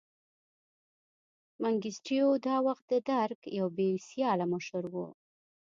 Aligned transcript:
منګیسټیو 1.61 2.29
دا 2.45 2.55
وخت 2.67 2.83
د 2.91 2.93
درګ 3.09 3.39
یو 3.57 3.67
بې 3.77 3.89
سیاله 4.09 4.45
مشر 4.53 4.83
و. 4.93 4.95